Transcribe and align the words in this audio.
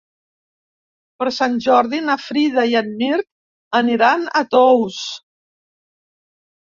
Per 1.19 1.27
Sant 1.39 1.59
Jordi 1.65 1.99
na 2.07 2.15
Frida 2.29 2.65
i 2.71 2.75
en 2.81 2.91
Mirt 3.03 3.29
aniran 3.83 4.27
a 4.41 4.43
Tous. 4.57 5.01